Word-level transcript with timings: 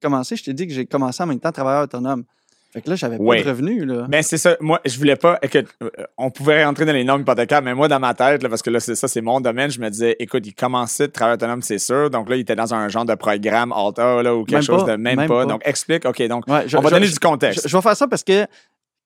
commencé, 0.00 0.36
je 0.36 0.44
t'ai 0.44 0.52
dit 0.54 0.66
que 0.66 0.72
j'ai 0.72 0.86
commencé 0.86 1.22
en 1.22 1.26
même 1.26 1.40
temps 1.40 1.52
travailleur 1.52 1.84
autonome. 1.84 2.24
Fait 2.70 2.82
que 2.82 2.90
là, 2.90 2.96
j'avais 2.96 3.16
Oui. 3.18 3.38
pas 3.38 3.44
de 3.44 3.48
revenus, 3.48 3.84
là. 3.86 4.06
Ben, 4.10 4.22
c'est 4.22 4.36
ça. 4.36 4.54
Moi, 4.60 4.78
je 4.84 4.98
voulais 4.98 5.16
pas. 5.16 5.38
Écoute, 5.40 5.68
euh, 5.82 5.88
on 6.18 6.30
pouvait 6.30 6.62
rentrer 6.66 6.84
dans 6.84 6.92
les 6.92 7.02
normes 7.02 7.22
hypothécaires, 7.22 7.62
mais 7.62 7.74
moi, 7.74 7.88
dans 7.88 7.98
ma 7.98 8.12
tête, 8.12 8.42
là, 8.42 8.50
parce 8.50 8.60
que 8.60 8.68
là, 8.68 8.78
c'est 8.78 8.94
ça, 8.94 9.08
c'est 9.08 9.22
mon 9.22 9.40
domaine, 9.40 9.70
je 9.70 9.80
me 9.80 9.88
disais, 9.88 10.16
écoute, 10.18 10.46
il 10.46 10.54
commençait 10.54 11.06
de 11.06 11.12
travail 11.12 11.34
autonome, 11.36 11.62
c'est 11.62 11.78
sûr. 11.78 12.10
Donc 12.10 12.28
là, 12.28 12.36
il 12.36 12.40
était 12.40 12.54
dans 12.56 12.74
un 12.74 12.88
genre 12.88 13.06
de 13.06 13.14
programme 13.14 13.72
Alta, 13.72 14.22
là, 14.22 14.34
ou 14.36 14.44
quelque 14.44 14.52
Même 14.56 14.62
chose 14.62 14.84
pas, 14.84 14.92
de 14.92 14.96
même, 15.02 15.16
même 15.16 15.28
pas. 15.28 15.44
pas. 15.44 15.46
Donc, 15.46 15.62
explique. 15.64 16.04
OK, 16.04 16.22
donc, 16.28 16.46
Ouais, 16.46 16.64
je- 16.68 16.76
on 16.76 16.80
va 16.82 16.90
je- 16.90 16.94
donner 16.94 17.06
je- 17.06 17.12
du 17.14 17.18
contexte. 17.18 17.66
Je 17.66 17.74
vais 17.74 17.82
faire 17.82 17.96
ça 17.96 18.06
parce 18.06 18.22
que 18.22 18.46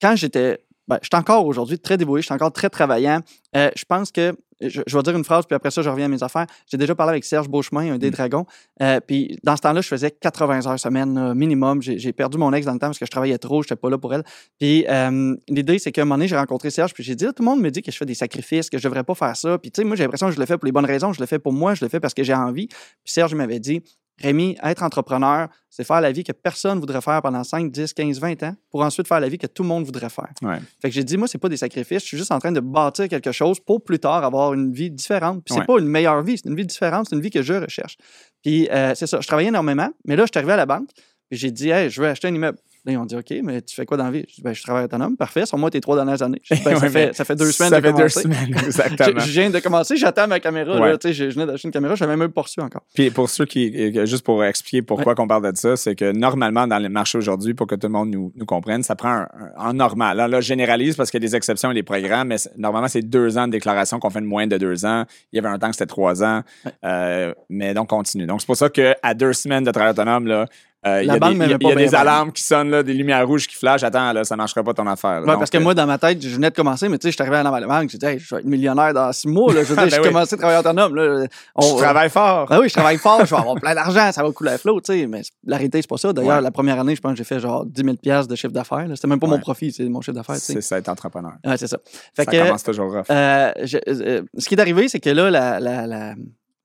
quand 0.01 0.17
j'étais. 0.17 0.59
Ben, 0.89 0.99
je 1.01 1.09
suis 1.13 1.19
encore 1.19 1.47
aujourd'hui 1.47 1.79
très 1.79 1.97
dévoué, 1.97 2.21
je 2.21 2.27
suis 2.27 2.35
encore 2.35 2.53
très 2.53 2.69
travaillant. 2.71 3.21
Euh, 3.57 3.71
je 3.77 3.85
pense 3.85 4.11
que. 4.11 4.35
Je, 4.65 4.81
je 4.87 4.97
vais 4.97 5.03
dire 5.03 5.17
une 5.17 5.25
phrase, 5.25 5.45
puis 5.45 5.57
après 5.57 5.73
ça, 5.73 5.83
je 5.83 5.91
reviens 5.91 6.05
à 6.05 6.09
mes 6.09 6.23
affaires. 6.23 6.47
J'ai 6.71 6.77
déjà 6.77 6.95
parlé 6.95 7.11
avec 7.11 7.25
Serge 7.25 7.49
Beauchemin, 7.49 7.95
un 7.95 7.99
des 7.99 8.11
Mm. 8.11 8.13
dragons. 8.13 8.47
Euh, 8.81 9.01
puis 9.05 9.37
dans 9.43 9.57
ce 9.57 9.63
temps-là, 9.63 9.81
je 9.81 9.89
faisais 9.89 10.13
80 10.13 10.69
heures 10.69 10.79
semaine 10.79 11.35
minimum. 11.35 11.83
J'ai 11.83 12.13
perdu 12.13 12.39
mon 12.39 12.53
ex 12.53 12.65
dans 12.65 12.73
le 12.73 12.79
temps 12.79 12.87
parce 12.87 13.01
que 13.01 13.05
je 13.05 13.11
travaillais 13.11 13.39
trop, 13.39 13.63
je 13.63 13.67
n'étais 13.67 13.75
pas 13.75 13.91
là 13.91 13.99
pour 13.99 14.15
elle. 14.15 14.23
Puis 14.61 14.87
euh, 14.89 15.35
l'idée, 15.49 15.81
c'est 15.81 15.91
qu'à 15.91 16.03
un 16.03 16.05
moment 16.05 16.15
donné, 16.15 16.29
j'ai 16.29 16.37
rencontré 16.37 16.71
Serge, 16.71 16.95
puis 16.95 17.03
j'ai 17.03 17.17
dit, 17.17 17.25
tout 17.25 17.33
le 17.41 17.45
monde 17.45 17.61
me 17.61 17.71
dit 17.73 17.83
que 17.83 17.91
je 17.91 17.97
fais 17.97 18.07
des 18.07 18.15
sacrifices, 18.15 18.71
que 18.71 18.79
je 18.79 18.85
devrais 18.85 19.03
pas 19.03 19.17
faire 19.17 19.37
ça. 19.37 19.59
Puis 19.59 19.73
tu 19.73 19.81
sais, 19.81 19.85
moi, 19.85 19.97
j'ai 19.97 20.05
l'impression 20.05 20.29
que 20.29 20.35
je 20.35 20.39
le 20.39 20.47
fais 20.47 20.57
pour 20.57 20.67
les 20.67 20.73
bonnes 20.73 20.87
raisons, 20.87 21.13
je 21.13 21.19
le 21.19 21.27
fais 21.27 21.41
pour 21.41 21.53
moi, 21.53 21.75
je 21.75 21.85
le 21.85 21.89
fais 21.89 21.99
parce 21.99 22.15
que 22.15 22.23
j'ai 22.23 22.35
envie. 22.35 22.69
Puis 22.69 22.79
Serge 23.07 23.35
m'avait 23.35 23.59
dit, 23.59 23.83
Rémi, 24.23 24.57
être 24.63 24.83
entrepreneur, 24.83 25.49
c'est 25.69 25.85
faire 25.85 26.01
la 26.01 26.13
vie 26.13 26.23
que 26.25 26.33
personne 26.33 26.79
voudrait 26.81 27.01
faire 27.01 27.21
pendant 27.23 27.43
5, 27.45 27.71
10, 27.73 27.93
15, 27.93 28.21
20 28.21 28.43
ans 28.45 28.55
pour 28.71 28.83
ensuite 28.83 29.09
faire 29.09 29.21
la 29.21 29.29
vie 29.29 29.39
que 29.39 29.47
tout 29.47 29.63
le 29.63 29.69
monde 29.69 29.85
voudrait 29.85 30.09
faire. 30.11 30.31
Ouais. 30.43 30.59
Fait 30.81 30.89
que 30.89 30.95
j'ai 30.95 31.05
dit, 31.05 31.17
moi, 31.17 31.27
c'est 31.29 31.39
pas 31.39 31.49
des 31.49 31.57
sacrifices, 31.57 32.03
je 32.03 32.07
suis 32.09 32.19
juste 32.19 32.31
en 32.33 32.39
train 32.39 32.53
de 32.53 32.61
bâtir 32.61 33.09
quelque 33.09 33.33
chose 33.33 33.59
pour 33.61 33.83
plus 33.83 33.99
tard 33.99 34.25
avoir 34.25 34.55
une 34.55 34.73
vie 34.73 34.91
différente. 34.91 35.43
Puis 35.45 35.55
c'est 35.55 35.61
Ouais. 35.61 35.67
pas 35.67 35.79
une 35.79 35.89
meilleure 35.89 36.23
vie, 36.23 36.37
c'est 36.39 36.49
une 36.49 36.57
vie 36.57 36.67
différente, 36.67 37.07
c'est 37.09 37.17
une 37.17 37.23
vie 37.23 37.31
que 37.31 37.43
je 37.43 37.55
recherche. 37.55 37.97
Puis 38.43 38.69
euh, 38.71 38.95
c'est 38.95 39.07
ça, 39.07 39.19
je 39.21 39.27
travaillais 39.27 39.49
énormément, 39.49 39.89
mais 40.05 40.17
là, 40.17 40.25
je 40.25 40.31
suis 40.33 40.39
arrivé 40.39 40.53
à 40.53 40.57
la 40.57 40.67
banque, 40.67 40.89
puis 41.31 41.39
j'ai 41.39 41.51
dit, 41.51 41.71
hey, 41.71 41.91
je 41.91 42.01
veux 42.01 42.09
acheter 42.09 42.29
un 42.29 42.35
immeuble. 42.35 42.59
Là, 42.85 42.93
ils 42.93 42.97
ont 42.97 43.05
dit, 43.05 43.15
OK, 43.15 43.33
mais 43.45 43.63
tu 43.63 43.77
fais 43.77 43.87
quoi 43.87 43.97
dans 43.97 44.05
la 44.07 44.11
vie? 44.11 44.25
Je 44.29 44.35
dis, 44.35 44.43
ben, 44.43 44.53
je 44.53 44.61
travaille 44.63 44.85
autonome. 44.85 45.17
Parfait, 45.17 45.47
sur 45.47 45.57
moi 45.57 45.71
tes 45.71 45.81
trois 45.81 45.95
dernières 45.95 46.21
années. 46.23 46.41
Je 46.43 46.55
dis, 46.55 46.63
ben, 46.65 46.75
ça, 46.77 46.83
Ouais, 46.87 46.91
fait, 46.91 47.15
ça 47.15 47.25
fait 47.25 47.37
deux 47.37 47.53
semaines 47.53 47.71
Ça 47.71 47.81
de 47.81 47.87
fait 47.87 47.93
deux 47.93 47.99
commencer. 47.99 48.23
semaines, 48.23 48.49
Je, 48.59 48.65
exactement. 48.67 49.21
je 49.21 49.31
viens 49.31 49.51
de 49.51 49.59
commencer, 49.61 49.97
j'attends 49.97 50.27
ma 50.27 50.41
caméra. 50.41 50.81
Ouais. 50.81 50.89
Là, 50.91 50.99
tu 50.99 51.09
sais, 51.09 51.15
je, 51.15 51.31
je 51.31 51.35
venais 51.37 51.47
d'acheter 51.47 51.69
une 51.69 51.73
caméra, 51.73 51.95
je 51.95 52.03
l'avais 52.05 52.17
même 52.17 52.33
pas 52.33 52.43
reçue 52.43 52.61
encore. 52.61 52.83
Puis 52.95 53.11
pour 53.11 53.31
ceux 53.31 53.45
qui, 53.47 53.73
euh, 53.97 54.05
juste 54.05 54.25
pour 54.25 54.43
expliquer 54.45 54.83
pourquoi 54.83 55.15
qu'on 55.15 55.29
parle 55.29 55.53
de 55.53 55.57
ça, 55.57 55.77
c'est 55.77 55.95
que 55.95 56.11
normalement 56.11 56.67
dans 56.67 56.81
le 56.81 56.89
marché 56.89 57.19
aujourd'hui, 57.19 57.55
pour 57.55 57.69
que 57.69 57.77
tout 57.77 57.87
le 57.87 57.93
monde 57.93 58.11
nous, 58.11 58.33
nous 58.35 58.47
comprenne, 58.47 58.83
ça 58.83 58.97
prend 58.97 59.27
en 59.57 59.73
normal. 59.75 60.17
Là, 60.17 60.27
là, 60.27 60.41
je 60.41 60.47
généralise 60.49 60.97
parce 60.97 61.11
qu'il 61.13 61.23
y 61.23 61.25
a 61.25 61.29
des 61.29 61.37
exceptions 61.37 61.71
et 61.71 61.75
des 61.75 61.83
programmes, 61.85 62.29
mais 62.29 62.37
normalement 62.59 62.89
c'est 62.89 63.03
deux 63.03 63.39
ans 63.39 63.47
de 63.47 63.53
déclaration 63.53 64.01
qu'on 64.01 64.11
fait 64.11 64.21
de 64.21 64.27
moins 64.27 64.47
de 64.49 64.59
deux 64.59 64.85
ans. 64.85 65.05
Il 65.33 65.37
y 65.37 65.39
avait 65.39 65.49
un 65.49 65.59
temps 65.59 65.69
que 65.69 65.75
c'était 65.77 65.87
trois 65.87 66.25
ans, 66.25 66.43
Euh, 66.85 67.33
mais 67.49 67.75
donc 67.75 67.89
continue. 67.89 68.27
Donc 68.27 68.41
c'est 68.41 68.47
pour 68.47 68.57
ça 68.57 68.69
que 68.69 68.95
à 69.03 69.15
deux 69.15 69.33
semaines 69.33 69.63
de 69.65 69.71
travail 69.71 69.93
autonome 69.93 70.27
là. 70.27 70.47
Euh, 70.87 71.03
il 71.03 71.07
y 71.07 71.11
a 71.11 71.19
banque 71.19 71.39
des, 71.39 71.47
y 71.47 71.53
a- 71.55 71.73
y 71.73 71.77
des 71.77 71.95
alarmes 71.95 72.33
qui 72.33 72.43
sonnent, 72.43 72.71
là, 72.71 72.83
des 72.83 72.93
lumières 72.95 73.27
rouges 73.27 73.47
qui 73.47 73.55
flashent. 73.57 73.85
Attends, 73.85 74.13
là, 74.13 74.25
ça 74.25 74.35
marchera 74.37 74.63
pas 74.65 74.75
ton 74.75 74.87
affaire. 74.87 75.13
là. 75.13 75.21
Ouais, 75.21 75.27
Donc, 75.27 75.39
parce 75.39 75.51
que 75.51 75.59
euh, 75.59 75.61
moi, 75.61 75.75
dans 75.75 75.87
ma 75.87 75.99
tête, 75.99 76.21
je 76.21 76.35
venais 76.35 76.51
de 76.51 76.55
commencer, 76.57 76.89
mais 76.89 76.99
tu 76.99 77.07
sais, 77.07 77.11
je 77.13 77.15
suis 77.15 77.23
arrivé 77.23 77.37
à 77.37 77.43
la 77.43 77.67
banque, 77.67 77.91
j'ai 77.91 77.99
dit, 77.99 78.07
hey, 78.07 78.19
je 78.19 78.35
vais 78.35 78.41
être 78.41 78.47
millionnaire 78.47 78.93
dans 78.93 79.13
six 79.13 79.29
mois. 79.29 79.53
Là. 79.55 79.63
Je 79.63 79.69
veux 79.69 79.75
dire, 79.77 79.85
Ben 79.85 79.91
j'ai 79.91 80.01
oui. 80.01 80.07
commencé 80.09 80.35
à 80.35 80.39
travailler 80.39 80.59
autonome. 80.59 80.95
Là. 80.97 81.27
On- 81.55 81.77
je 81.77 81.83
travaille 81.83 82.11
fort. 82.11 82.47
Ben 82.49 82.59
oui, 82.61 82.69
je 82.69 82.75
travaille 82.75 82.99
fort, 82.99 83.25
je 83.25 83.31
vais 83.35 83.41
avoir 83.41 83.55
plein 83.57 83.75
d'argent, 83.75 84.11
ça 84.13 84.23
va 84.23 84.31
couler 84.33 84.51
à 84.51 84.59
flot, 84.59 84.81
tu 84.81 84.93
sais. 84.93 85.07
Mais 85.07 85.23
la 85.45 85.57
réalité, 85.57 85.81
c'est 85.83 85.89
pas 85.89 85.97
ça. 85.99 86.13
D'ailleurs, 86.13 86.37
Ouais. 86.37 86.43
la 86.43 86.51
première 86.51 86.81
année, 86.81 86.97
je 86.97 87.01
pense 87.01 87.13
que 87.13 87.19
j'ai 87.19 87.25
fait 87.25 87.39
genre 87.41 87.65
10 87.65 87.83
000 87.85 87.97
piastres 87.97 88.29
de 88.29 88.35
chiffre 88.37 88.53
d'affaires. 88.53 88.87
C'était 88.95 89.09
même 89.09 89.21
pas 89.21 89.27
mon 89.29 89.39
profit, 89.39 89.71
c'est 89.73 89.85
mon 89.89 90.01
chiffre 90.01 90.17
d'affaires, 90.17 90.37
c'est 90.37 90.61
ça 90.61 90.79
être 90.79 90.89
entrepreneur. 90.89 91.33
Ouais, 91.45 91.57
c'est 91.57 91.69
ça. 91.69 91.79
Fait 92.15 92.25
ça 92.25 92.31
que, 92.33 92.37
commence 92.45 92.63
toujours 92.65 92.93
rough. 92.93 93.05
euh, 93.11 93.53
je- 93.63 94.23
ce 94.39 94.49
qui 94.49 94.55
est 94.55 94.61
arrivé, 94.61 94.89
c'est 94.89 95.01
que 95.01 95.11
là, 95.11 95.31
la, 95.31 95.61
la, 95.61 95.87
la, 95.87 96.15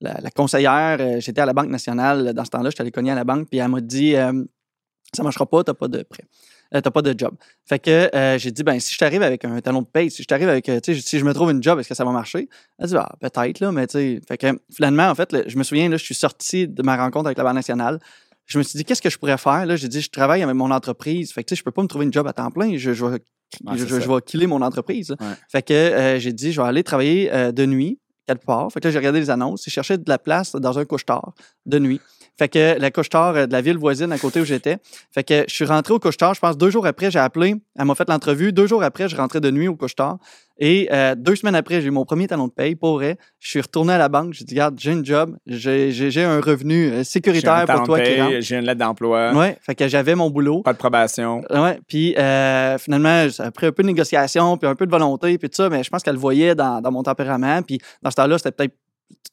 la- 0.01 0.19
la 0.21 0.29
conseillère, 0.31 0.97
euh, 0.99 1.19
j'étais 1.19 1.41
à 1.41 1.45
la 1.45 1.53
Banque 1.53 1.69
nationale 1.69 2.33
dans 2.33 2.45
ce 2.45 2.49
temps-là, 2.51 2.69
j'étais 2.69 2.81
allé 2.81 2.91
cogner 2.91 3.11
à 3.11 3.15
la 3.15 3.23
banque, 3.23 3.47
puis 3.49 3.59
elle 3.59 3.67
m'a 3.69 3.81
dit 3.81 4.15
euh, 4.15 4.43
Ça 5.15 5.23
marchera 5.23 5.45
pas, 5.45 5.63
t'as 5.63 5.73
pas 5.73 5.87
de 5.87 6.03
prêt. 6.03 6.23
Euh, 6.75 6.81
t'as 6.81 6.91
pas 6.91 7.01
de 7.01 7.17
job. 7.17 7.33
Fait 7.65 7.79
que 7.79 8.13
euh, 8.13 8.37
j'ai 8.37 8.51
dit, 8.51 8.61
ben 8.61 8.77
si 8.77 8.93
je 8.93 8.97
t'arrive 8.99 9.21
avec 9.23 9.45
un 9.45 9.61
talon 9.61 9.81
de 9.83 9.87
paye, 9.87 10.11
si 10.11 10.21
je 10.21 10.27
t'arrive 10.27 10.49
avec, 10.49 10.67
euh, 10.67 10.81
tu 10.81 10.95
si 10.99 11.17
je 11.17 11.23
me 11.23 11.33
trouve 11.33 11.49
une 11.51 11.63
job, 11.63 11.79
est-ce 11.79 11.87
que 11.87 11.95
ça 11.95 12.03
va 12.03 12.11
marcher? 12.11 12.49
Elle 12.77 12.87
dit, 12.89 12.95
ah, 12.97 13.09
peut-être, 13.21 13.61
là, 13.61 13.71
mais 13.71 13.87
tu 13.87 13.93
sais. 13.93 14.21
Fait 14.27 14.37
que 14.37 14.47
finalement, 14.75 15.07
en 15.07 15.15
fait, 15.15 15.31
là, 15.31 15.43
je 15.47 15.57
me 15.57 15.63
souviens, 15.63 15.87
là, 15.87 15.95
je 15.95 16.03
suis 16.03 16.13
sorti 16.13 16.67
de 16.67 16.83
ma 16.83 16.97
rencontre 16.97 17.27
avec 17.27 17.37
la 17.37 17.45
Banque 17.45 17.53
nationale. 17.55 17.99
Je 18.47 18.57
me 18.57 18.63
suis 18.63 18.75
dit, 18.77 18.83
qu'est-ce 18.83 19.01
que 19.01 19.09
je 19.09 19.17
pourrais 19.17 19.37
faire? 19.37 19.65
Là, 19.65 19.77
j'ai 19.77 19.87
dit, 19.87 20.01
je 20.01 20.09
travaille 20.09 20.43
avec 20.43 20.55
mon 20.55 20.71
entreprise. 20.71 21.31
Fait 21.31 21.41
que, 21.41 21.47
tu 21.49 21.55
sais, 21.55 21.59
je 21.59 21.63
peux 21.63 21.71
pas 21.71 21.83
me 21.83 21.87
trouver 21.87 22.03
une 22.05 22.11
job 22.11 22.27
à 22.27 22.33
temps 22.33 22.51
plein. 22.51 22.77
Je, 22.77 22.91
je 22.91 23.05
vais 23.05 23.19
Ouais, 23.65 23.77
je, 23.77 23.85
vais 23.85 24.21
killer 24.25 24.45
mon 24.45 24.61
entreprise. 24.61 25.11
Ouais. 25.11 25.27
Fait 25.49 25.61
que 25.61 25.73
euh, 25.73 26.19
j'ai 26.19 26.33
dit, 26.33 26.51
je 26.51 26.59
vais 26.59 26.67
aller 26.67 26.83
travailler 26.83 27.31
euh, 27.33 27.53
de 27.53 27.65
nuit, 27.65 27.97
quelque 28.27 28.45
part. 28.45 28.71
Fait 28.71 28.79
que 28.79 28.87
là, 28.87 28.91
j'ai 28.91 28.99
regardé 28.99 29.19
les 29.19 29.29
annonces. 29.29 29.63
J'ai 29.63 29.71
cherché 29.71 29.97
de 29.97 30.07
la 30.07 30.19
place 30.19 30.53
dans 30.53 30.77
un 30.77 30.85
couche-tard 30.85 31.33
de 31.65 31.79
nuit. 31.79 32.01
Fait 32.37 32.49
que 32.49 32.79
la 32.79 32.91
couche-tard 32.91 33.35
euh, 33.35 33.45
de 33.47 33.51
la 33.53 33.61
ville 33.61 33.77
voisine 33.77 34.11
à 34.11 34.17
côté 34.17 34.39
où 34.41 34.45
j'étais. 34.45 34.77
Fait 35.11 35.23
que 35.23 35.45
je 35.47 35.53
suis 35.53 35.65
rentré 35.65 35.93
au 35.93 35.99
couche-tard. 35.99 36.33
Je 36.33 36.39
pense 36.39 36.57
deux 36.57 36.69
jours 36.69 36.85
après, 36.85 37.09
j'ai 37.11 37.19
appelé. 37.19 37.55
Elle 37.77 37.85
m'a 37.85 37.95
fait 37.95 38.07
l'entrevue. 38.07 38.51
Deux 38.53 38.67
jours 38.67 38.83
après, 38.83 39.09
je 39.09 39.15
rentrais 39.15 39.41
de 39.41 39.49
nuit 39.51 39.67
au 39.67 39.75
couche-tard. 39.75 40.17
Et 40.59 40.89
euh, 40.91 41.13
deux 41.15 41.35
semaines 41.35 41.53
après, 41.55 41.81
j'ai 41.81 41.87
eu 41.87 41.91
mon 41.91 42.03
premier 42.05 42.25
talon 42.27 42.47
de 42.47 42.51
paye, 42.51 42.75
pour 42.75 42.95
vrai. 42.95 43.17
Je 43.39 43.49
suis 43.49 43.61
retourné 43.61 43.93
à 43.93 43.97
la 43.99 44.09
banque. 44.09 44.33
J'ai 44.33 44.43
dit, 44.43 44.55
regarde, 44.55 44.75
j'ai 44.79 44.91
une 44.91 45.05
job. 45.05 45.35
J'ai 45.45 46.23
un 46.23 46.39
revenu 46.41 46.91
euh, 46.91 46.99
un 47.01 47.03
sécuritaire 47.03 47.65
pour 47.67 47.83
toi 47.83 47.99
qui 47.99 48.19
rentre. 48.19 48.39
J'ai 48.39 48.55
une 48.57 48.65
lettre 48.65 48.79
d'emploi, 48.79 49.33
Ouais, 49.33 49.57
fait 49.61 49.75
que 49.75 49.87
j'avais 49.87 50.15
mon 50.15 50.29
boulot. 50.31 50.61
pas 50.63 50.73
de 50.73 50.77
probation. 50.79 51.41
Ouais, 51.51 51.79
puis 51.87 52.15
euh, 52.17 52.77
finalement, 52.79 53.29
ça 53.29 53.45
a 53.45 53.51
pris 53.51 53.67
un 53.67 53.71
peu 53.71 53.83
de 53.83 53.87
négociation, 53.87 54.57
puis 54.57 54.67
un 54.67 54.75
peu 54.75 54.85
de 54.85 54.91
volonté, 54.91 55.37
puis 55.37 55.49
tout 55.49 55.55
ça, 55.55 55.69
mais 55.69 55.83
je 55.83 55.89
pense 55.89 56.01
qu'elle 56.01 56.15
le 56.15 56.19
voyait 56.19 56.55
dans, 56.55 56.81
dans 56.81 56.91
mon 56.91 57.03
tempérament. 57.03 57.61
Puis 57.61 57.79
dans 58.01 58.09
ce 58.09 58.15
temps-là, 58.15 58.37
c'était 58.39 58.51
peut-être 58.51 58.73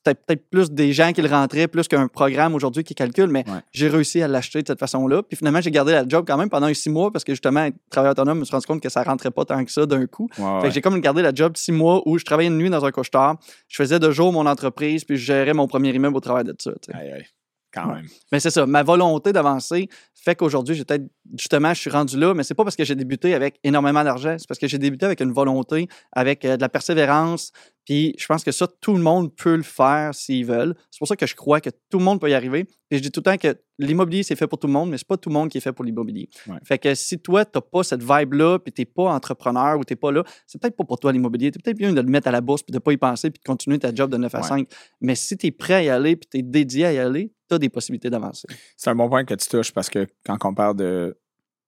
peut-être 0.04 0.50
plus 0.50 0.70
des 0.70 0.92
gens 0.92 1.12
qui 1.12 1.22
le 1.22 1.28
rentraient, 1.28 1.66
plus 1.66 1.88
qu'un 1.88 2.08
programme 2.08 2.54
aujourd'hui 2.54 2.84
qui 2.84 2.94
calcule, 2.94 3.28
mais 3.28 3.44
Ouais. 3.48 3.60
j'ai 3.72 3.88
réussi 3.88 4.20
à 4.22 4.28
l'acheter 4.28 4.60
de 4.62 4.66
cette 4.66 4.78
façon-là. 4.78 5.22
Puis 5.22 5.36
finalement, 5.36 5.60
j'ai 5.62 5.70
gardé 5.70 5.92
la 5.92 6.06
job 6.06 6.24
quand 6.26 6.36
même 6.36 6.50
pendant 6.50 6.72
six 6.74 6.90
mois 6.90 7.10
parce 7.10 7.24
que 7.24 7.32
justement, 7.32 7.60
être 7.64 7.76
travailleur 7.90 8.12
autonome, 8.12 8.36
je 8.36 8.40
me 8.40 8.44
suis 8.44 8.52
rendu 8.52 8.66
compte 8.66 8.82
que 8.82 8.88
ça 8.90 9.02
rentrait 9.02 9.30
pas 9.30 9.44
tant 9.46 9.64
que 9.64 9.70
ça 9.70 9.86
d'un 9.86 10.06
coup. 10.06 10.28
Ouais, 10.36 10.44
Fait 10.44 10.44
ouais. 10.44 10.62
que 10.68 10.70
j'ai 10.74 10.80
comme 10.82 11.00
gardé 11.00 11.22
la 11.22 11.32
job 11.34 11.56
six 11.56 11.72
mois 11.72 12.02
où 12.06 12.18
je 12.18 12.24
travaillais 12.24 12.48
une 12.50 12.58
nuit 12.58 12.70
dans 12.70 12.84
un 12.84 12.90
couche-tard. 12.90 13.36
Je 13.68 13.76
faisais 13.76 13.98
de 13.98 14.10
jour 14.10 14.32
mon 14.32 14.44
entreprise, 14.46 15.04
puis 15.04 15.16
je 15.16 15.24
gérais 15.24 15.54
mon 15.54 15.66
premier 15.66 15.90
immeuble 15.94 16.16
au 16.16 16.20
travail 16.20 16.44
de 16.44 16.54
ça. 16.58 16.72
Aïe, 16.92 17.10
aïe. 17.12 17.26
Quand 17.72 17.86
même. 17.92 18.06
Mais 18.30 18.38
c'est 18.38 18.50
ça, 18.50 18.66
ma 18.66 18.84
volonté 18.84 19.32
d'avancer 19.32 19.88
fait 20.14 20.36
qu'aujourd'hui, 20.36 20.76
j'ai 20.76 20.84
peut-être, 20.84 21.02
justement, 21.36 21.72
je 21.74 21.80
suis 21.80 21.90
rendu 21.90 22.18
là, 22.18 22.34
mais 22.34 22.42
c'est 22.42 22.54
pas 22.54 22.64
parce 22.64 22.76
que 22.76 22.84
j'ai 22.84 22.94
débuté 22.94 23.34
avec 23.34 23.58
énormément 23.64 24.04
d'argent, 24.04 24.36
c'est 24.38 24.46
parce 24.48 24.58
que 24.58 24.68
j'ai 24.68 24.78
débuté 24.78 25.06
avec 25.06 25.20
une 25.20 25.32
volonté, 25.32 25.88
avec 26.12 26.44
euh, 26.44 26.56
de 26.56 26.60
la 26.60 26.68
persévérance. 26.68 27.52
Puis 27.84 28.14
je 28.18 28.26
pense 28.26 28.42
que 28.44 28.52
ça, 28.52 28.66
tout 28.80 28.94
le 28.94 29.02
monde 29.02 29.34
peut 29.34 29.56
le 29.56 29.62
faire 29.62 30.14
s'ils 30.14 30.46
veulent. 30.46 30.74
C'est 30.90 30.98
pour 30.98 31.08
ça 31.08 31.16
que 31.16 31.26
je 31.26 31.34
crois 31.34 31.60
que 31.60 31.68
tout 31.90 31.98
le 31.98 32.04
monde 32.04 32.18
peut 32.20 32.30
y 32.30 32.34
arriver. 32.34 32.64
Puis 32.64 32.98
je 32.98 32.98
dis 32.98 33.10
tout 33.10 33.20
le 33.20 33.24
temps 33.24 33.36
que 33.36 33.58
l'immobilier, 33.78 34.22
c'est 34.22 34.36
fait 34.36 34.46
pour 34.46 34.58
tout 34.58 34.66
le 34.66 34.72
monde, 34.72 34.88
mais 34.90 34.96
c'est 34.96 35.06
pas 35.06 35.18
tout 35.18 35.28
le 35.28 35.34
monde 35.34 35.50
qui 35.50 35.58
est 35.58 35.60
fait 35.60 35.72
pour 35.72 35.84
l'immobilier. 35.84 36.28
Ouais. 36.46 36.56
Fait 36.64 36.78
que 36.78 36.94
si 36.94 37.18
toi, 37.18 37.44
t'as 37.44 37.60
pas 37.60 37.82
cette 37.82 38.02
vibe-là, 38.02 38.58
puis 38.58 38.72
t'es 38.72 38.86
pas 38.86 39.12
entrepreneur 39.12 39.78
ou 39.78 39.84
t'es 39.84 39.96
pas 39.96 40.12
là, 40.12 40.24
c'est 40.46 40.60
peut-être 40.60 40.76
pas 40.76 40.84
pour 40.84 40.98
toi 40.98 41.12
l'immobilier. 41.12 41.50
T'es 41.50 41.58
peut-être 41.58 41.76
bien 41.76 41.92
de 41.92 42.00
le 42.00 42.08
mettre 42.08 42.28
à 42.28 42.30
la 42.30 42.40
bourse, 42.40 42.62
puis 42.62 42.72
de 42.72 42.78
pas 42.78 42.92
y 42.92 42.96
penser, 42.96 43.30
puis 43.30 43.40
de 43.40 43.44
continuer 43.46 43.78
ta 43.78 43.94
job 43.94 44.10
de 44.10 44.16
9 44.16 44.34
à 44.34 44.38
Ouais. 44.40 44.44
5. 44.48 44.68
Mais 45.02 45.14
si 45.14 45.36
tu 45.36 45.46
es 45.48 45.50
prêt 45.50 45.74
à 45.74 45.82
y 45.82 45.88
aller, 45.90 46.16
puis 46.16 46.28
tu 46.30 46.38
es 46.38 46.42
dédié 46.42 46.86
à 46.86 46.92
y 46.94 46.98
aller, 46.98 47.32
tu 47.48 47.54
as 47.54 47.58
des 47.58 47.68
possibilités 47.68 48.08
d'avancer. 48.08 48.48
C'est 48.78 48.88
un 48.88 48.94
bon 48.94 49.08
point 49.10 49.24
que 49.26 49.34
tu 49.34 49.46
touches 49.46 49.72
parce 49.72 49.90
que 49.90 50.06
quand 50.24 50.38
on 50.44 50.54
parle 50.54 50.76
de, 50.76 51.13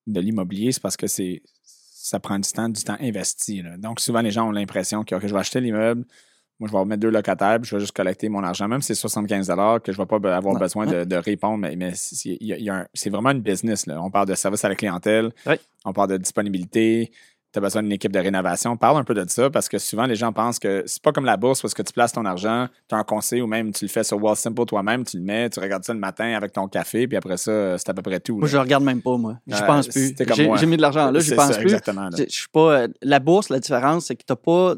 de 0.06 0.20
l'immobilier, 0.20 0.72
c'est 0.72 0.82
parce 0.82 0.96
que 0.96 1.06
c'est 1.06 1.42
ça 1.62 2.20
prend 2.20 2.38
du 2.38 2.50
temps, 2.52 2.68
du 2.68 2.82
temps 2.84 2.96
investi. 3.00 3.62
là. 3.62 3.76
Donc, 3.76 3.98
souvent, 4.00 4.20
les 4.20 4.30
gens 4.30 4.46
ont 4.48 4.52
l'impression 4.52 5.02
que 5.02 5.18
je 5.20 5.26
vais 5.34 5.40
acheter 5.40 5.60
l'immeuble, 5.60 6.04
moi, 6.60 6.68
je 6.68 6.72
vais 6.72 6.78
remettre 6.78 7.00
deux 7.00 7.10
locataires, 7.10 7.58
puis 7.60 7.68
je 7.68 7.74
vais 7.76 7.80
juste 7.80 7.94
collecter 7.94 8.28
mon 8.30 8.42
argent, 8.42 8.66
même 8.68 8.80
si 8.80 8.88
c'est 8.88 8.94
75 8.94 9.48
que 9.82 9.92
je 9.92 9.98
ne 10.00 10.02
vais 10.02 10.06
pas 10.06 10.16
avoir 10.36 10.54
besoin 10.60 10.86
de, 10.86 11.04
de 11.04 11.16
répondre, 11.16 11.58
mais, 11.58 11.76
mais 11.76 11.92
c'est 11.94 12.30
il 12.40 12.46
y 12.46 12.52
a- 12.52 12.56
il 12.58 12.64
y 12.64 12.70
a 12.70 12.76
un- 12.76 12.86
c'est 12.94 13.10
vraiment 13.10 13.30
une 13.30 13.40
business. 13.42 13.86
Là. 13.86 14.00
On 14.02 14.10
parle 14.10 14.26
de 14.28 14.34
service 14.34 14.64
à 14.64 14.68
la 14.70 14.74
clientèle, 14.76 15.32
on 15.84 15.92
parle 15.92 16.10
de 16.10 16.16
disponibilité, 16.16 17.10
tu 17.56 17.58
as 17.58 17.62
besoin 17.62 17.82
d'une 17.82 17.92
équipe 17.92 18.12
de 18.12 18.18
rénovation. 18.18 18.76
Parle 18.76 18.98
un 18.98 19.04
peu 19.04 19.14
de 19.14 19.24
ça 19.28 19.48
parce 19.48 19.66
que 19.70 19.78
souvent, 19.78 20.04
les 20.04 20.14
gens 20.14 20.30
pensent 20.30 20.58
que 20.58 20.82
c'est 20.84 21.02
pas 21.02 21.10
comme 21.10 21.24
la 21.24 21.38
bourse 21.38 21.62
parce 21.62 21.72
que 21.72 21.80
tu 21.80 21.90
places 21.94 22.12
ton 22.12 22.26
argent, 22.26 22.66
tu 22.86 22.94
as 22.94 22.98
un 22.98 23.02
conseil 23.02 23.40
ou 23.40 23.46
même 23.46 23.72
tu 23.72 23.86
le 23.86 23.88
fais 23.88 24.04
sur 24.04 24.22
Wealthsimple 24.22 24.66
toi-même, 24.66 25.04
tu 25.04 25.16
le 25.16 25.22
mets, 25.22 25.48
tu 25.48 25.58
regardes 25.58 25.82
ça 25.84 25.94
le 25.94 25.98
matin 25.98 26.34
avec 26.34 26.52
ton 26.52 26.68
café, 26.68 27.08
puis 27.08 27.16
après 27.16 27.38
ça, 27.38 27.78
c'est 27.78 27.88
à 27.88 27.94
peu 27.94 28.02
près 28.02 28.20
tout. 28.20 28.36
Moi, 28.36 28.46
je 28.48 28.58
regarde 28.58 28.84
même 28.84 29.00
pas, 29.00 29.16
moi. 29.16 29.38
Je 29.46 29.56
pense 29.64 29.88
plus. 29.88 30.14
J'ai 30.58 30.66
mis 30.66 30.76
de 30.76 30.82
l'argent 30.82 31.10
là, 31.10 31.18
je 31.18 31.34
pense 31.34 31.52
ça, 31.52 31.54
plus. 31.58 31.64
Exactement. 31.64 32.10
Je 32.16 32.24
suis 32.28 32.48
pas. 32.52 32.80
euh, 32.82 32.88
La 33.00 33.18
bourse, 33.20 33.48
la 33.48 33.58
différence, 33.58 34.04
c'est 34.06 34.16
que 34.16 34.24
t'as 34.26 34.36
pas. 34.36 34.74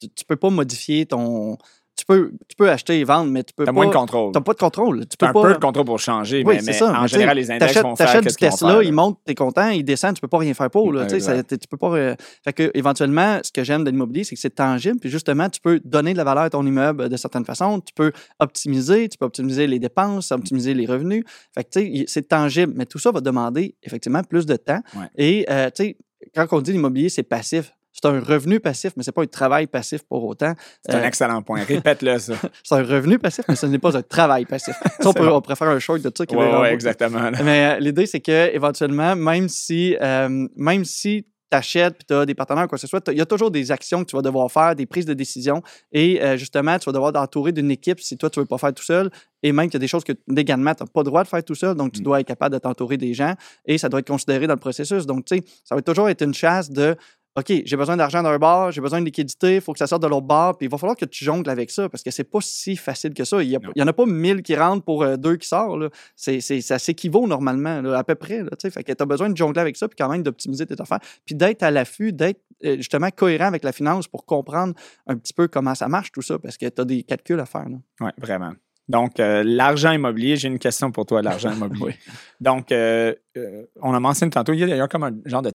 Tu 0.00 0.24
peux 0.24 0.36
pas 0.36 0.50
modifier 0.50 1.04
ton. 1.06 1.58
Tu 2.00 2.06
peux, 2.06 2.32
tu 2.48 2.56
peux 2.56 2.70
acheter 2.70 2.98
et 2.98 3.04
vendre, 3.04 3.30
mais 3.30 3.44
tu 3.44 3.52
peux 3.52 3.64
T'as 3.66 3.72
pas. 3.72 3.74
moins 3.74 3.86
de 3.88 3.92
contrôle. 3.92 4.32
T'as 4.32 4.40
pas 4.40 4.54
de 4.54 4.58
contrôle. 4.58 5.06
Tu 5.06 5.18
peux 5.18 5.26
un 5.26 5.32
pas. 5.34 5.42
peu 5.42 5.52
de 5.52 5.58
contrôle 5.58 5.84
pour 5.84 5.98
changer, 5.98 6.42
Oui, 6.46 6.58
mais, 6.64 6.72
ça. 6.72 6.98
en 6.98 7.02
Mais 7.02 7.08
général, 7.08 7.36
les 7.36 7.50
index 7.50 7.74
vont 7.82 7.94
faire 7.94 8.06
t'achètes 8.06 8.26
du 8.26 8.34
Tesla, 8.34 8.82
il 8.82 8.92
monte, 8.94 9.18
t'es 9.26 9.34
content, 9.34 9.68
il 9.68 9.84
descend, 9.84 10.14
tu 10.14 10.22
peux 10.22 10.28
pas 10.28 10.38
rien 10.38 10.54
faire 10.54 10.70
pour. 10.70 10.94
Là, 10.94 11.06
ça- 11.20 11.42
tu 11.42 11.58
peux 11.68 11.76
pas. 11.76 11.88
euh, 11.96 12.14
Fait 12.42 12.54
que, 12.54 12.70
éventuellement, 12.72 13.38
ce 13.42 13.52
que 13.52 13.62
j'aime 13.64 13.84
de 13.84 13.90
l'immobilier, 13.90 14.24
c'est 14.24 14.34
que 14.34 14.40
c'est 14.40 14.54
tangible. 14.54 14.98
Puis 14.98 15.10
justement, 15.10 15.50
tu 15.50 15.60
peux 15.60 15.78
donner 15.84 16.12
de 16.14 16.16
la 16.18 16.24
valeur 16.24 16.44
à 16.44 16.50
ton 16.50 16.64
immeuble 16.64 17.10
de 17.10 17.16
certaines 17.18 17.44
façons. 17.44 17.80
Tu 17.80 17.92
peux 17.94 18.12
optimiser, 18.38 19.08
tu 19.10 19.18
peux 19.18 19.26
optimiser 19.26 19.66
les 19.66 19.78
dépenses, 19.78 20.32
optimiser 20.32 20.72
les 20.72 20.86
revenus. 20.86 21.24
Fait 21.54 21.64
que, 21.64 21.68
tu 21.70 21.96
sais, 21.98 22.04
c'est 22.06 22.28
tangible. 22.28 22.72
Mais 22.76 22.86
tout 22.86 22.98
ça 22.98 23.10
va 23.10 23.20
demander 23.20 23.74
effectivement 23.82 24.22
plus 24.22 24.46
de 24.46 24.56
temps. 24.56 24.80
Ouais. 24.96 25.06
Et, 25.16 25.46
euh, 25.50 25.66
tu 25.74 25.84
sais, 25.84 25.96
quand 26.34 26.46
on 26.52 26.60
dit 26.60 26.72
l'immobilier, 26.72 27.08
c'est 27.10 27.22
passif, 27.22 27.72
c'est 27.92 28.06
un 28.06 28.20
revenu 28.20 28.60
passif, 28.60 28.92
mais 28.96 29.02
c'est 29.02 29.12
pas 29.12 29.22
un 29.22 29.26
travail 29.26 29.66
passif 29.66 30.02
pour 30.04 30.24
autant. 30.24 30.54
C'est 30.86 30.94
un 30.94 31.00
Euh, 31.00 31.04
excellent 31.06 31.42
point. 31.42 31.62
Répète-le, 31.68 32.18
ça. 32.18 32.34
c'est 32.62 32.74
un 32.74 32.82
revenu 32.84 33.18
passif, 33.18 33.44
mais 33.48 33.56
ce 33.56 33.66
n'est 33.66 33.78
pas 33.78 33.96
un 33.96 34.02
travail 34.02 34.44
passif. 34.46 34.74
Ça, 35.00 35.08
on, 35.08 35.12
peut, 35.12 35.26
bon. 35.26 35.36
on 35.36 35.40
pourrait 35.40 35.56
faire 35.56 35.68
un 35.68 35.78
short 35.78 36.00
de 36.00 36.10
ça 36.16 36.26
qui 36.26 36.36
ouais, 36.36 36.72
exactement. 36.72 37.30
là. 37.30 37.38
mais 37.42 37.76
euh, 37.76 37.80
l'idée, 37.80 38.06
c'est 38.06 38.20
que 38.20 38.54
éventuellement, 38.54 39.16
même 39.16 39.48
si, 39.48 39.96
euh, 40.00 40.46
même 40.56 40.84
si 40.84 41.24
tu 41.50 41.56
achètes 41.56 41.96
et 42.02 42.04
tu 42.06 42.14
as 42.14 42.24
des 42.26 42.34
partenaires, 42.36 42.68
quoi 42.68 42.76
que 42.76 42.80
ce 42.80 42.86
soit, 42.86 43.02
il 43.10 43.18
y 43.18 43.20
a 43.20 43.26
toujours 43.26 43.50
des 43.50 43.72
actions 43.72 44.04
que 44.04 44.10
tu 44.10 44.14
vas 44.14 44.22
devoir 44.22 44.48
faire, 44.52 44.76
des 44.76 44.86
prises 44.86 45.04
de 45.06 45.14
décision. 45.14 45.62
Et 45.90 46.22
euh, 46.22 46.36
justement, 46.36 46.78
tu 46.78 46.84
vas 46.86 46.92
devoir 46.92 47.12
t'entourer 47.12 47.50
d'une 47.50 47.72
équipe 47.72 47.98
si 48.00 48.16
toi, 48.16 48.30
tu 48.30 48.38
ne 48.38 48.44
veux 48.44 48.46
pas 48.46 48.58
faire 48.58 48.72
tout 48.72 48.84
seul. 48.84 49.10
Et 49.42 49.50
même 49.50 49.66
qu'il 49.66 49.74
y 49.74 49.76
a 49.76 49.80
des 49.80 49.88
choses 49.88 50.04
que 50.04 50.12
légalement, 50.28 50.74
tu 50.76 50.84
n'as 50.84 50.86
pas 50.86 51.00
le 51.00 51.04
droit 51.06 51.24
de 51.24 51.28
faire 51.28 51.42
tout 51.42 51.56
seul. 51.56 51.74
Donc, 51.74 51.92
tu 51.92 52.00
Mm. 52.00 52.04
dois 52.04 52.20
être 52.20 52.26
capable 52.28 52.52
de 52.54 52.60
t'entourer 52.60 52.98
des 52.98 53.14
gens 53.14 53.34
et 53.66 53.78
ça 53.78 53.88
doit 53.88 53.98
être 53.98 54.06
considéré 54.06 54.46
dans 54.46 54.54
le 54.54 54.60
processus. 54.60 55.06
Donc, 55.06 55.24
tu 55.24 55.38
sais, 55.38 55.44
ça 55.64 55.74
va 55.74 55.82
toujours 55.82 56.08
être 56.08 56.22
une 56.22 56.34
chasse 56.34 56.70
de 56.70 56.94
OK, 57.36 57.52
j'ai 57.64 57.76
besoin 57.76 57.96
d'argent 57.96 58.24
d'un 58.24 58.38
bar, 58.38 58.72
j'ai 58.72 58.80
besoin 58.80 59.00
de 59.00 59.04
liquidité, 59.04 59.56
il 59.56 59.60
faut 59.60 59.72
que 59.72 59.78
ça 59.78 59.86
sorte 59.86 60.02
de 60.02 60.08
l'autre 60.08 60.26
bar, 60.26 60.56
puis 60.58 60.66
il 60.66 60.70
va 60.70 60.78
falloir 60.78 60.96
que 60.96 61.04
tu 61.04 61.24
jongles 61.24 61.48
avec 61.48 61.70
ça 61.70 61.88
parce 61.88 62.02
que 62.02 62.10
c'est 62.10 62.24
pas 62.24 62.40
si 62.42 62.74
facile 62.74 63.14
que 63.14 63.24
ça. 63.24 63.40
Il 63.42 63.48
n'y 63.76 63.82
en 63.82 63.86
a 63.86 63.92
pas 63.92 64.04
1000 64.04 64.42
qui 64.42 64.56
rentrent 64.56 64.84
pour 64.84 65.04
euh, 65.04 65.16
deux 65.16 65.36
qui 65.36 65.46
sortent. 65.46 65.92
C'est, 66.16 66.40
c'est- 66.40 66.60
ça 66.60 66.78
s'équivaut 66.80 67.28
normalement, 67.28 67.80
là, 67.82 67.98
à 67.98 68.02
peu 68.04 68.16
près. 68.16 68.42
Là, 68.42 68.50
fait 68.60 68.82
que 68.82 68.92
tu 68.92 69.02
as 69.02 69.06
besoin 69.06 69.30
de 69.30 69.36
jongler 69.36 69.60
avec 69.60 69.76
ça, 69.76 69.86
puis 69.86 69.94
quand 69.96 70.08
même 70.08 70.24
d'optimiser 70.24 70.66
tes 70.66 70.80
affaires, 70.80 71.00
puis 71.24 71.36
d'être 71.36 71.62
à 71.62 71.70
l'affût, 71.70 72.12
d'être 72.12 72.40
euh, 72.64 72.76
justement 72.76 73.10
cohérent 73.14 73.46
avec 73.46 73.62
la 73.62 73.72
finance 73.72 74.08
pour 74.08 74.26
comprendre 74.26 74.74
un 75.06 75.16
petit 75.16 75.32
peu 75.32 75.46
comment 75.46 75.76
ça 75.76 75.86
marche, 75.88 76.10
tout 76.10 76.22
ça, 76.22 76.38
parce 76.40 76.56
que 76.58 76.66
tu 76.66 76.80
as 76.80 76.84
des 76.84 77.04
calculs 77.04 77.38
à 77.40 77.46
faire. 77.46 77.66
Oui, 78.00 78.10
vraiment. 78.18 78.52
Donc, 78.88 79.20
euh, 79.20 79.44
l'argent 79.46 79.92
immobilier, 79.92 80.34
j'ai 80.34 80.48
une 80.48 80.58
question 80.58 80.90
pour 80.90 81.06
toi, 81.06 81.22
l'argent 81.22 81.52
immobilier. 81.56 81.84
Oui. 81.86 81.92
Donc, 82.40 82.72
euh, 82.72 83.14
euh, 83.36 83.62
on 83.80 83.94
a 83.94 84.00
mentionné 84.00 84.30
tantôt, 84.30 84.52
il 84.52 84.58
y 84.58 84.64
a 84.64 84.66
d'ailleurs 84.66 84.88
comme 84.88 85.04
un 85.04 85.12
genre 85.26 85.42
de 85.42 85.48